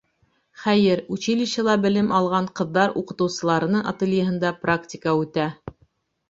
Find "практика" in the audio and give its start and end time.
4.65-5.15